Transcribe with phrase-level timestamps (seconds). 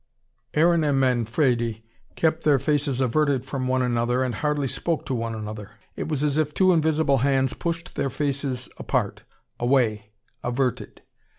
[0.55, 5.35] Aaron and Manfredi kept their faces averted from one another and hardly spoke to one
[5.35, 5.73] another.
[5.95, 9.21] It was as if two invisible hands pushed their faces apart,
[9.59, 10.09] away,
[10.43, 11.03] averted.